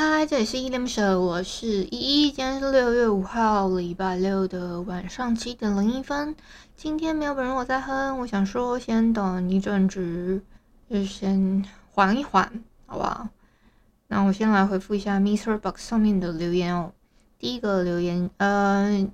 [0.00, 2.30] 嗨，这里是依恋不舍，我是依依。
[2.30, 6.36] 今天是六月五号，礼拜六的晚上七点零一分。
[6.76, 10.40] 今天没有本人我在哼，我想说先等一阵子，
[10.88, 13.28] 就先缓一缓，好不好？
[14.06, 16.92] 那我先来回复一下 MixerBox 上面的留言哦。
[17.36, 19.04] 第一个留言，呃，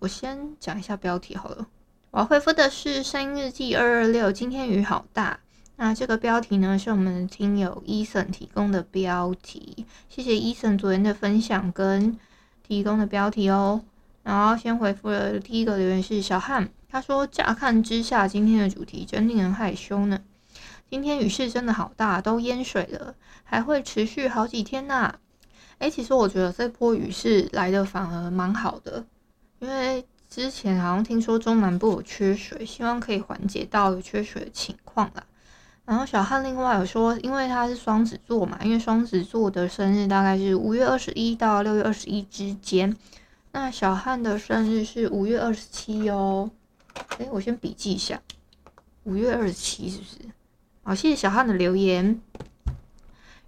[0.00, 1.66] 我先讲一下标题好了。
[2.10, 5.40] 我要回复的是声音日记二二六，今天雨好大。
[5.78, 12.18] 那这个标题呢，是我们听友 Eason 提供的标题，谢谢 Eason 昨天的分享跟
[12.66, 13.82] 提供的标题哦。
[14.22, 20.18] 然后先回复了第一个留言是小汉，他说乍看之下，今天的主题真令人害羞呢。
[20.88, 25.18] 今天雨势真的好大，都淹水了，还会持续好几天呐、啊。
[25.80, 29.04] 诶，其实我觉得这波雨势来的反而蛮好的，
[29.58, 35.22] 因为之前好像听说中南部有缺水，希望可以缓解到有缺水的情况啦。
[35.86, 42.94] 然后小汉另外有说，因为他是双子座嘛，因为双子座的生日大概是五月二十一到六月二十一之间。
[43.52, 46.50] 那小汉的生日是五月二十七哦。
[47.18, 48.20] 诶，我先笔记一下，
[49.04, 50.16] 五月二十七是不是？
[50.82, 52.20] 好，谢谢小汉的留言。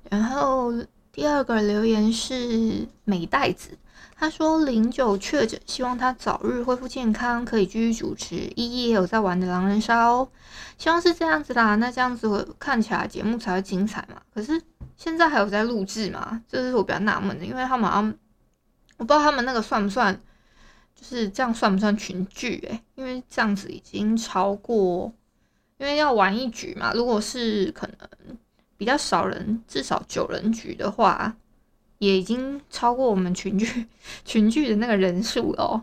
[0.09, 0.73] 然后
[1.11, 3.77] 第二个留言是美袋子。
[4.17, 8.35] 他说零九确诊，希望他早日恢复健康，可以继续主持。
[8.35, 10.29] 依依也有在玩的狼人杀哦，
[10.77, 11.77] 希望是这样子啦。
[11.77, 14.21] 那这样子我看起来节目才会精彩嘛。
[14.35, 14.61] 可是
[14.97, 16.43] 现在还有在录制嘛？
[16.49, 18.15] 这是我比较纳闷的，因为他们好像
[18.97, 20.13] 我不知道他们那个算不算，
[20.97, 22.59] 就是这样算不算群聚？
[22.69, 25.13] 诶，因为这样子已经超过，
[25.77, 26.93] 因为要玩一局嘛。
[26.93, 28.37] 如果是可能
[28.77, 31.37] 比较少人，至少九人局的话。
[31.99, 33.87] 也已经超过我们群聚
[34.25, 35.83] 群聚的那个人数哦。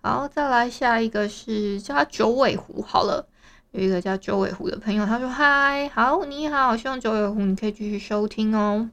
[0.00, 3.26] 然后再来下一个是叫他九尾狐好了，
[3.70, 8.90] 有一个叫九尾狐的朋友，他说嗨，好，你好，希望九尾狐你可以继续收听哦。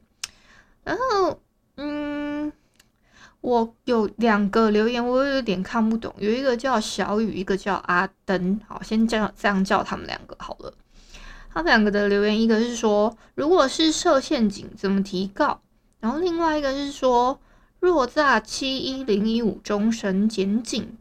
[0.84, 1.40] 然后
[1.76, 2.52] 嗯，
[3.42, 10.74] 我有两个留言，我有点看不懂，有一个叫小雨，一个叫阿登，好，先这样这样叫他们两个好了。
[11.54, 15.60] 他们两个的留言，一个是说，如果是设陷阱，怎么提告？
[16.02, 17.40] 然后另外一个是说，
[17.80, 20.98] 若在七一零一五终身检警，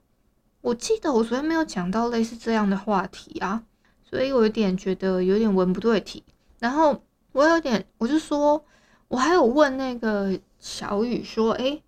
[0.60, 3.64] 我记得我昨天没有讲到类似这样的话题啊，
[4.08, 6.22] 所以我有点觉得有点文不对题。
[6.58, 7.02] 然后
[7.32, 8.62] 我有点，我就说，
[9.08, 11.82] 我还有问那个小雨说，诶，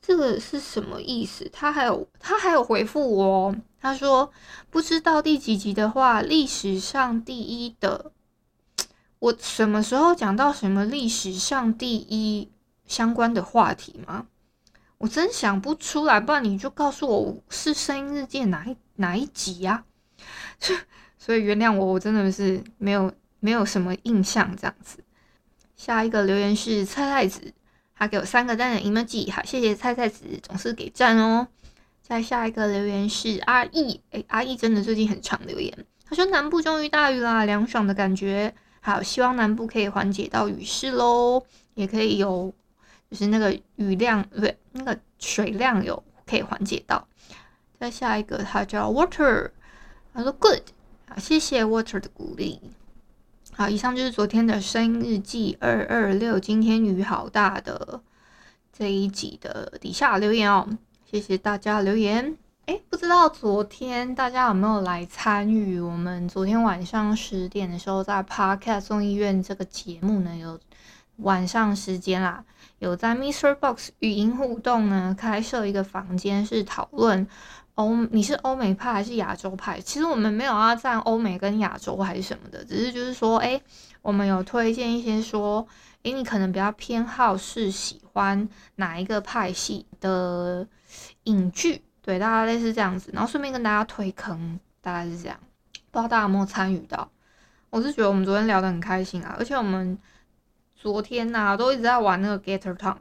[0.00, 1.46] 这个是什么意思？
[1.52, 4.32] 他还有他还有回复我哦，他说
[4.70, 8.10] 不知道第几集的话，历史上第一的，
[9.18, 12.48] 我什么时候讲到什么历史上第一？
[12.86, 14.26] 相关的话题吗？
[14.98, 19.84] 我真想不出来，不然你就告诉我是声音日记哪一哪一集呀？
[21.18, 24.98] 所以原谅我，我真的是没有没有什么印象这样子。
[25.76, 27.52] 下一个留言是菜菜子，
[27.96, 31.48] 他给我三个赞的 emoji，好，谢谢菜菜子，总是给赞哦。
[32.00, 41.44] 再下一个留言是阿义，诶，阿义真的最近很常留言，他说南部终于大雨啦，凉爽的感觉，好，希望南部可以缓解到雨势喽，
[41.74, 42.54] 也可以有。
[43.14, 47.06] 就是那个雨量，不对，那个水量有可以缓解到。
[47.78, 49.52] 再下一个，他叫 Water，
[50.12, 50.62] 他说 Good，
[51.06, 52.60] 好，谢谢 Water 的鼓励。
[53.52, 58.02] 好，以上就是昨天的声音日记二二六，今天雨好大的
[58.76, 60.68] 这一集的底下留言哦，
[61.08, 62.36] 谢谢大家留言。
[62.66, 70.36] 诶，不知道昨天大家有没有来参与我们昨天晚上十点的时候在 Podcast 众议院这个节目呢？
[70.36, 70.58] 有
[71.16, 72.44] 晚上时间啦。
[72.78, 77.26] 有在 MixerBox 语音互动呢，开设一个房间是讨论
[77.76, 79.80] 欧，你是欧美派还是亚洲派？
[79.80, 83.60] 其实我们没有要站欧美跟亚洲还是什么的，只是就是说，哎，
[84.02, 85.66] 我们有推荐一些说，
[86.02, 88.46] 哎，你可能比较偏好是喜欢
[88.76, 90.66] 哪一个派系的
[91.24, 95.38] 影剧，对，大概类似这样子，然后顺便跟大家推坑，大概是这样，
[95.90, 97.08] 不知道大家有没有参与到？
[97.70, 99.96] 我是觉得我们昨天聊得很开心啊，而且我们。
[100.84, 102.98] 昨天呐、都一直在玩那个 Gather Town，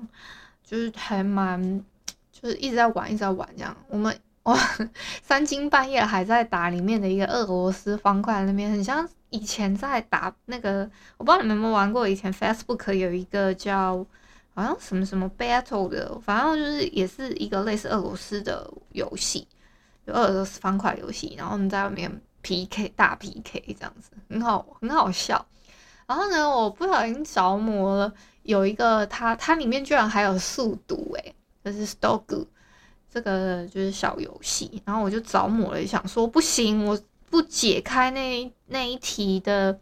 [0.63, 1.83] 就是还蛮，
[2.31, 3.75] 就是一直在玩，一直在玩这样。
[3.89, 4.57] 我们 哇，
[5.21, 13.97] 三更半夜还在打里面的一个俄罗斯方块，那边很像以前在打那个，我不知道你们有没有玩过，以前 Facebook 有一个叫
[14.53, 19.45] 好像什么什么 Battle 的，反正就是也是一个类似俄罗斯的游戏，
[20.07, 25.45] 就俄罗斯方块游戏，然后我们在外面 PK 大 PK 这样子，很好很好笑。
[26.06, 28.14] 然后呢，我不小心着魔了，
[28.44, 32.46] 有一个它它里面居然还有速读诶，就是 Stog
[33.10, 39.80] 这个就是小游戏，然后我就着魔了，想说不行，我不解开那那一题的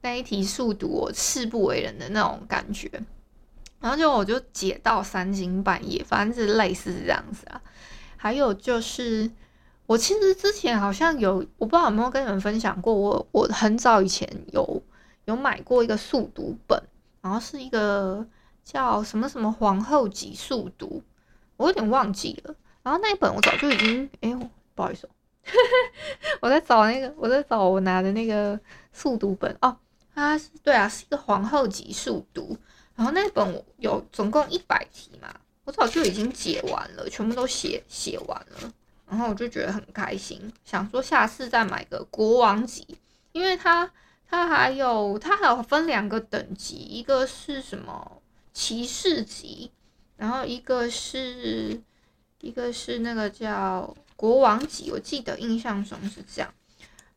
[0.00, 2.90] 那一题速读，我誓不为人的那种感觉。
[3.80, 7.60] 然后就我就解到三更半夜，反正是类似这样子啊。
[8.16, 9.28] 还有就是，
[9.86, 14.82] 我其实之前好像有，我不知道有没有跟你们分享过，我我很早以前有。
[15.24, 16.82] 有买过一个速读本，
[17.20, 18.26] 然后是一个
[18.64, 21.02] 叫什么什么皇后级速读，
[21.56, 22.54] 我有点忘记了。
[22.82, 24.34] 然后那一本我早就已经，哎，
[24.74, 25.08] 不好意思，
[26.42, 28.58] 我在找那个，我在找我拿的那个
[28.92, 29.76] 速读本哦，
[30.12, 32.56] 它是对啊，是一个皇后级速读。
[32.96, 35.32] 然后那本我有总共一百题嘛，
[35.64, 38.72] 我早就已经解完了，全部都写写完了。
[39.08, 42.98] 然后我就觉得很开心，想说下次再买个国王级，
[43.30, 43.88] 因为它。
[44.32, 48.22] 它还有，它还有分两个等级，一个是什么
[48.54, 49.70] 骑士级，
[50.16, 51.78] 然后一个是，
[52.40, 56.50] 一个是那个叫国王级，我记得印象中是这样。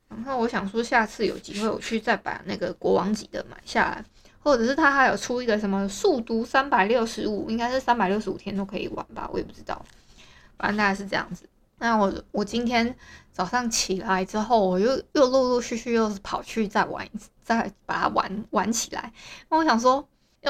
[0.10, 4.04] 然后我想说，下次有机会我去再把那个国王级的买下来，
[4.40, 9.86] 或者是它还有出一个什么速读三百六十五，应该是三百六十五天都可以玩吧，我也不知道，
[10.58, 11.48] 反正大概是这样子。
[11.78, 12.96] 那我我今天
[13.32, 17.08] 早上起来之后，我又又陆陆续续又跑去再玩，
[17.44, 19.12] 再把它玩玩起来。
[19.50, 20.08] 那我想说，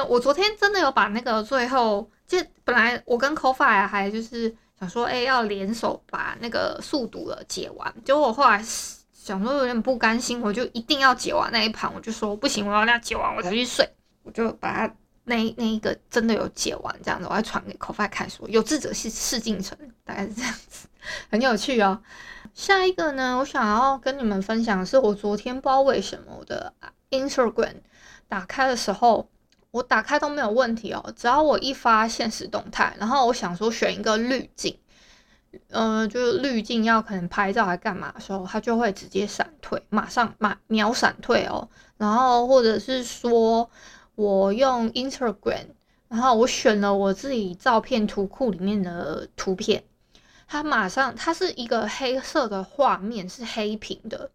[0.08, 7.94] 我昨天真的有把那个最后，就本来我跟 Ko-Fi 还就是想说，哎、要联手把那个速读的解完。
[8.04, 8.64] 结果我后来
[9.12, 13.88] 想说有点不甘心，我就一定要解完那一盘，我就说不行，我要那解完我才去睡，
[14.22, 14.94] 我就把它。
[15.28, 20.54] 那那一个真的有解完这样子，我还传给 Ko-Fi 看说，有志者事事竟成，大概是这样，
[21.30, 22.00] 很有趣哦。
[22.54, 26.72] 下一个呢，我想要跟你们分享的是，我昨天不知道为什么我的
[27.10, 27.74] Instagram
[28.28, 29.28] 打开的时候，
[29.70, 34.78] 我打开都没有问题哦，只要我一发现实动态，然后我想说选一个滤镜，
[35.68, 43.70] 嗯、就是滤镜要可能拍照还干嘛的时候，它就会直接闪退，马上马秒闪退哦，然后或者是说。
[44.14, 45.66] 我用 Instagram，
[46.08, 49.84] 然后我选了我自己照片图库里面的图片，
[50.46, 54.30] 它马上它是一个黑色的画面，是黑屏的，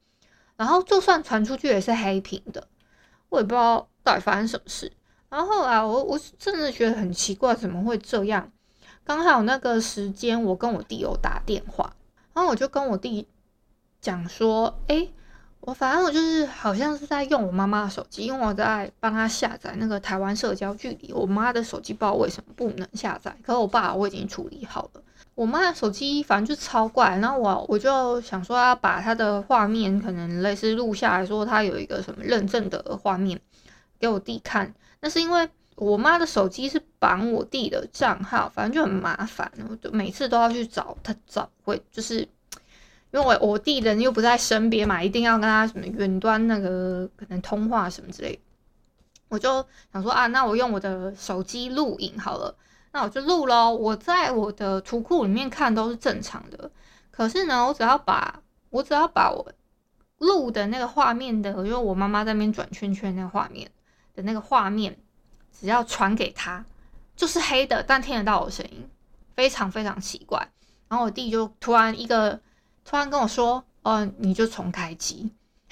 [0.57, 2.67] 然后就算传出去也是黑屏的，
[3.29, 4.91] 我也不知道到底发生什么事。
[5.29, 8.51] 然后后来我我甚至觉得很奇怪，怎么会这样？
[9.03, 11.95] 刚好那个时间我跟我弟有打电话，
[12.33, 13.27] 然后我就跟我弟
[13.99, 15.13] 讲说，诶。
[15.61, 21.13] 我反正我就是好像是在用我妈妈的手机，因为我在帮她下载那个台湾社交距离。
[21.13, 25.01] 我妈的手机不知道为什么不能下载，可是我爸我已经处理好了。
[25.35, 33.39] 我妈的手机反正就超怪，然后我我就想说要把她的画面可能类似录下来说她有一个什么认证的画面
[33.99, 34.73] 给我弟看。
[34.99, 42.27] 那是因为我妈的手机是绑我弟的账号，反正就很麻烦，我就每次都要去找他找会就是。
[43.11, 48.39] 因为我我弟人又不在身边嘛，一定要跟他什么远端那个可能通话什么之类，
[49.27, 52.55] 我就想说啊，那我用我的手机录影好了，
[52.93, 53.69] 那我就录咯。
[53.75, 56.71] 我在我的图库里面看都是正常的，
[57.11, 59.45] 可是呢，我只要把我只要把我
[60.19, 63.69] 录的那个画面的，因为我妈妈在那边转圈圈那个画面
[64.15, 64.97] 的那个画面，
[65.51, 66.63] 只要传给他，
[67.17, 68.89] 就是黑的，但听得到我声音，
[69.35, 70.47] 非常非常奇怪。
[70.87, 72.39] 然后我弟就突然一个。
[72.83, 75.31] 突然跟我说：“哦，你就重开机。”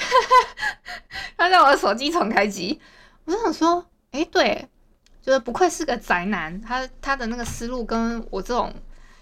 [1.38, 2.80] 他在我的手机重开机，
[3.26, 4.68] 我就想说：“哎，对，
[5.22, 8.74] 就是不愧是个宅男，他他的那个思路跟我这种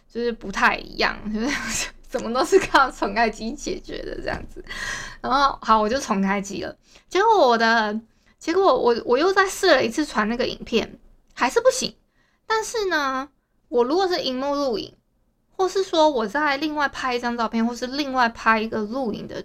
[0.09, 1.39] 就是不太一样，就
[1.69, 4.63] 是怎么都是靠重开机解决的这样子。”
[5.21, 6.75] 然后好，我就重开机了。
[7.07, 7.99] 结果我的
[8.37, 10.99] 结果我我又再试了一次传那个影片，
[11.33, 11.95] 还是不行。
[12.45, 13.29] 但是呢，
[13.69, 14.96] 我如果是荧幕录影。
[15.57, 19.43] 或是说我再另外拍一张照片，或是另外拍一个录影的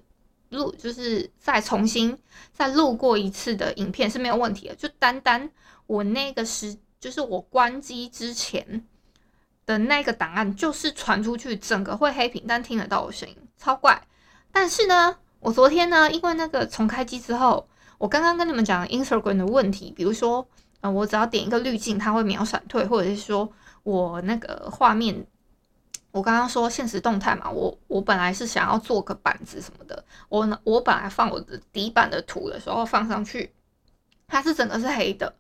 [0.51, 2.17] 录，就是再重新
[2.53, 4.75] 再录过一次的影片是没有问题的。
[4.75, 5.51] 就单单
[5.87, 8.85] 我那个时，就是我关机之前
[9.65, 14.07] 的那个档案，就是传出去整个会黑屏，但听得到我声音，超怪。
[14.53, 17.67] 但是呢，我昨天呢，因为那个重开机之后，
[17.97, 20.47] 我刚刚跟你们讲 Instagram 的问题，比如说，
[20.83, 23.51] 呃，我只要点一个滤镜，它会秒闪退，或者是说
[23.83, 25.27] 我那个画面。
[26.13, 33.51] 我刚刚说现实动态嘛，我我本来是想要做个板子什么的，我，我本来放我的底板的图的时候放上去，
[34.29, 35.35] 它是整个是黑的，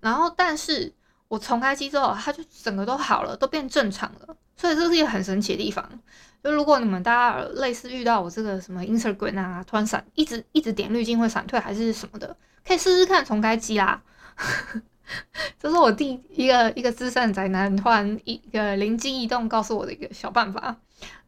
[0.00, 0.92] 然后但是
[1.28, 5.88] 我重开机之后，它就整个都好了，都变正常了，所以这是一个很神奇的地方。
[6.42, 14.02] 就如果你们大家类似遇到我这个什么 Instagram 啊，突然闪一直一直点滤镜会闪退还是什么的，可以试试看重开机啦。
[15.58, 20.76] 这是我第一个一个资深宅男突然一个灵机一动告诉我的一个小办法，然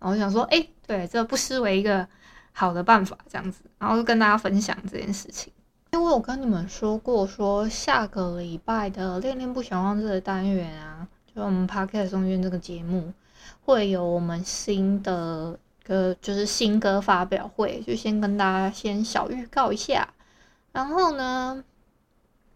[0.00, 2.06] 后我想说，哎、欸，对，这不失为一个
[2.52, 5.52] 好的办法，这样子，然后就跟大家分享这件事情。
[5.92, 13.12] 因为我有跟你们说过，说下个礼拜的恋恋不想忘这个单元啊，就我们 Podcast 中间这个节目
[13.64, 20.08] 会有我们新的歌，就是新歌发表会，就先跟大家先小预告一下，
[20.72, 21.62] 然后呢，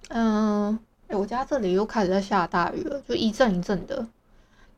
[0.08, 0.78] 嗯。
[1.08, 4.06] 欸、我家这里又开始在下大雨了，就一阵一阵的。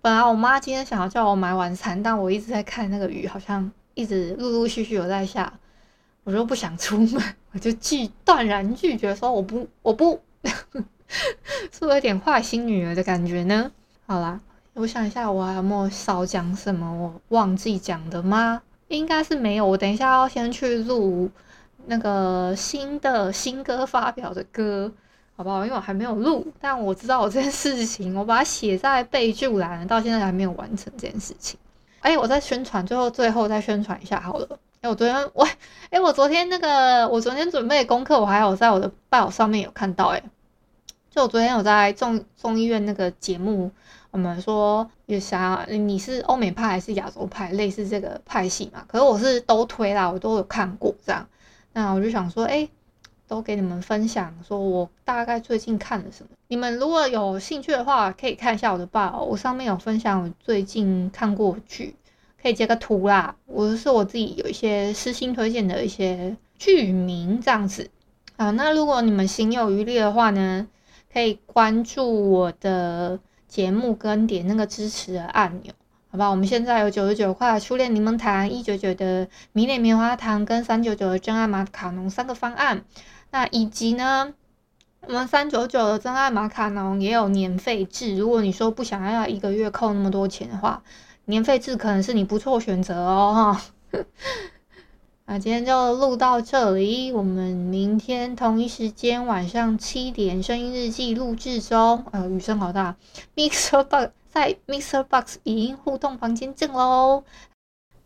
[0.00, 5.52] 本来我妈今天想要叫我买晚餐，但我一直在看那个雨，好像一直陆陆续续有在下，
[6.22, 7.22] 我就不想出门，
[7.52, 13.72] 我就拒断然拒绝说我不我不， 是不是有点坏心女儿的感觉呢？
[14.06, 14.40] 好啦，
[14.75, 18.62] 我想一下，我还有没有少讲什么我忘记讲的吗？
[18.87, 19.66] 应该是没有。
[19.66, 21.28] 我等一下要先去录
[21.87, 24.92] 那个新的新歌发表的歌。
[25.40, 25.64] 好不好？
[25.64, 31.59] 因为我还没有录，但我知道我这件事情，我把它写在备注栏，到现在还没有完成这件事情。
[32.00, 34.47] 哎、我在宣传，最后最后再宣传一下好了。
[34.82, 35.49] 哎、我昨天我
[35.88, 40.18] 哎、我昨天那个我昨天准备的功课，我还有在我的报上面有看到、欸。
[40.18, 40.23] 哎，
[41.09, 43.70] 就我昨天有在众众议院那个节目，
[44.11, 45.64] 我们说有啥？
[45.70, 47.50] 你是欧美派还是亚洲派？
[47.52, 48.85] 类似这个派系嘛？
[48.87, 51.26] 可是我是都推啦，我都有看过这样。
[51.73, 52.68] 那我就想说，哎、
[53.30, 56.30] 都给你们分享，说我大概最近看了什么。
[56.49, 61.94] 你们如果有兴趣的话，可以看一下我的报，我上面有分享我最近看过剧，
[62.42, 63.37] 可以截个图啦。
[63.46, 67.88] 我是我自己有一些私心推荐的一些剧名这样子。
[68.37, 70.66] 好，那如果你们心有余力的话呢，
[71.12, 75.72] 可以关注我的节目跟点那个支持的按钮，
[76.10, 76.28] 好吧？
[76.28, 82.82] 我们现在有九十九块初恋柠檬糖、一九九的迷恋棉花糖跟三九九的真爱马卡龙三个方案。
[83.30, 84.32] 那以及呢，
[85.06, 88.16] 我们三九九的真爱马卡龙也有年费制。
[88.16, 90.82] 如果你说不想要一个月扣那么多钱的话，
[91.26, 93.60] 年费制可能是你不错选择哦。
[93.92, 94.02] 哈，
[95.26, 102.04] 那今天就录到这里，我们明天同一时间晚上七点声音日记录制中。
[102.10, 102.96] 呃，雨声好大
[103.37, 107.22] ，Mixer Box 在 Mixer Box 语音互动房间见喽。